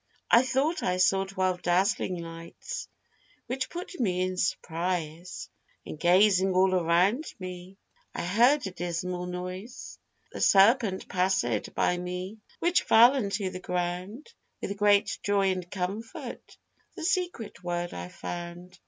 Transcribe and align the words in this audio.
I 0.31 0.41
thought 0.41 0.81
I 0.81 0.97
saw 0.97 1.25
twelve 1.25 1.61
dazzling 1.61 2.17
lights, 2.17 2.87
which 3.45 3.69
put 3.69 3.99
me 3.99 4.21
in 4.23 4.35
surprise, 4.35 5.47
And 5.85 5.99
gazing 5.99 6.55
all 6.55 6.73
around 6.73 7.25
me 7.37 7.77
I 8.15 8.23
heard 8.25 8.65
a 8.65 8.71
dismal 8.71 9.27
noise; 9.27 9.99
The 10.31 10.41
serpent 10.41 11.07
passèd 11.07 11.75
by 11.75 11.99
me 11.99 12.39
which 12.57 12.81
fell 12.81 13.13
unto 13.13 13.51
the 13.51 13.59
ground, 13.59 14.33
With 14.59 14.75
great 14.75 15.19
joy 15.21 15.51
and 15.51 15.69
comfort 15.69 16.57
the 16.95 17.03
secret 17.03 17.63
word 17.63 17.93
I 17.93 18.07
found. 18.09 18.79